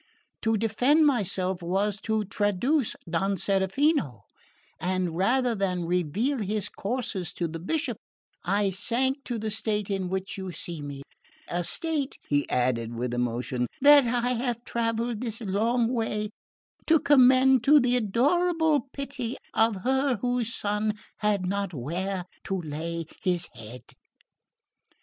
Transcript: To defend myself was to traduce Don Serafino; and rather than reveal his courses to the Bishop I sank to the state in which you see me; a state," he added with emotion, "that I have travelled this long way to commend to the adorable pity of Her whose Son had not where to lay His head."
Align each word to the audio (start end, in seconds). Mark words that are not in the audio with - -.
To 0.41 0.57
defend 0.57 1.05
myself 1.05 1.61
was 1.61 1.97
to 2.05 2.23
traduce 2.25 2.95
Don 3.07 3.35
Serafino; 3.35 4.21
and 4.79 5.15
rather 5.15 5.53
than 5.53 5.85
reveal 5.85 6.39
his 6.39 6.69
courses 6.69 7.31
to 7.33 7.47
the 7.47 7.59
Bishop 7.59 7.97
I 8.43 8.71
sank 8.71 9.23
to 9.25 9.37
the 9.37 9.51
state 9.51 9.91
in 9.91 10.09
which 10.09 10.39
you 10.39 10.51
see 10.51 10.81
me; 10.81 11.03
a 11.47 11.63
state," 11.63 12.15
he 12.27 12.49
added 12.49 12.95
with 12.95 13.13
emotion, 13.13 13.67
"that 13.79 14.07
I 14.07 14.31
have 14.31 14.63
travelled 14.63 15.21
this 15.21 15.39
long 15.39 15.87
way 15.93 16.31
to 16.87 16.97
commend 16.97 17.63
to 17.65 17.79
the 17.79 17.95
adorable 17.95 18.87
pity 18.93 19.37
of 19.53 19.83
Her 19.83 20.15
whose 20.15 20.51
Son 20.51 20.93
had 21.17 21.45
not 21.45 21.75
where 21.75 22.25
to 22.45 22.59
lay 22.59 23.05
His 23.21 23.47
head." 23.53 23.83